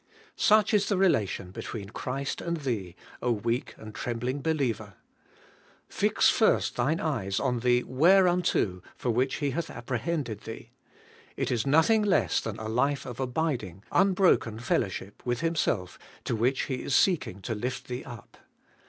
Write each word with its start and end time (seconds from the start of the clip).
Such 0.35 0.73
is 0.73 0.89
the 0.89 0.97
relation 0.97 1.51
between 1.51 1.89
Christ 1.89 2.41
and 2.41 2.57
thee, 2.61 2.95
weak 3.21 3.75
and 3.77 3.93
trembling 3.93 4.41
believer! 4.41 4.95
Fix 5.89 6.27
first 6.27 6.75
thine 6.75 6.99
eyes 6.99 7.39
on 7.39 7.59
the 7.59 7.83
wheretmto 7.83 8.81
for 8.95 9.11
which 9.11 9.35
He 9.35 9.51
hath 9.51 9.69
apprehended 9.69 10.39
thee. 10.41 10.71
It 11.37 11.51
is 11.51 11.67
nothing 11.67 12.01
less 12.01 12.41
than 12.41 12.57
a 12.57 12.67
life 12.67 13.05
of 13.05 13.19
abiding, 13.19 13.83
unbroken 13.91 14.57
fellowship 14.57 15.21
with 15.23 15.41
Himself 15.41 15.99
to 16.23 16.35
which 16.35 16.63
He 16.63 16.81
is 16.81 16.95
seeking 16.95 17.39
to 17.43 17.53
lift 17.53 17.87
thee 17.87 18.03
up. 18.03 18.37